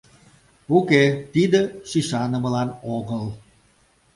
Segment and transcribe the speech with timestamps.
[0.77, 1.03] —Уке,
[1.33, 3.23] тиде сӱсанымылан огыл...